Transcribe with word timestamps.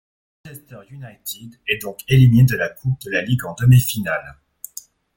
Manchester 0.43 0.79
United 0.89 1.59
est 1.67 1.77
donc 1.79 1.99
éliminé 2.07 2.43
de 2.45 2.55
la 2.55 2.69
Coupe 2.69 2.99
de 3.03 3.11
la 3.11 3.21
Ligue 3.21 3.45
en 3.45 3.53
demi-finale. 3.53 4.35